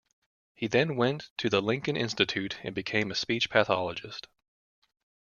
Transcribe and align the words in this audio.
He 0.55 0.65
then 0.65 0.95
went 0.95 1.29
to 1.37 1.47
the 1.47 1.61
Lincoln 1.61 1.95
Institute 1.95 2.57
and 2.63 2.73
became 2.73 3.11
a 3.11 3.15
speech 3.15 3.51
pathologist. 3.51 4.29